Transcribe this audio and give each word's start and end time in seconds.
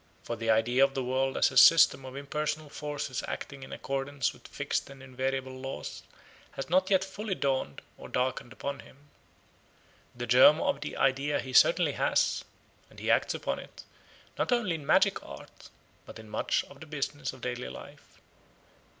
For 0.23 0.35
the 0.35 0.49
idea 0.49 0.83
of 0.83 0.95
the 0.95 1.03
world 1.03 1.37
as 1.37 1.51
a 1.51 1.57
system 1.57 2.05
of 2.05 2.15
impersonal 2.15 2.69
forces 2.71 3.23
acting 3.27 3.61
in 3.61 3.71
accordance 3.71 4.33
with 4.33 4.47
fixed 4.47 4.89
and 4.89 5.03
invariable 5.03 5.59
laws 5.59 6.01
has 6.53 6.71
not 6.71 6.89
yet 6.89 7.03
fully 7.03 7.35
dawned 7.35 7.83
or 7.99 8.09
darkened 8.09 8.51
upon 8.51 8.79
him. 8.79 8.97
The 10.15 10.25
germ 10.25 10.59
of 10.59 10.81
the 10.81 10.97
idea 10.97 11.39
he 11.39 11.53
certainly 11.53 11.91
has, 11.91 12.43
and 12.89 12.97
he 12.97 13.11
acts 13.11 13.35
upon 13.35 13.59
it, 13.59 13.83
not 14.39 14.51
only 14.51 14.73
in 14.73 14.87
magic 14.87 15.21
art, 15.23 15.69
but 16.07 16.17
in 16.17 16.31
much 16.31 16.63
of 16.63 16.79
the 16.79 16.87
business 16.87 17.31
of 17.31 17.41
daily 17.41 17.69
life. 17.69 18.19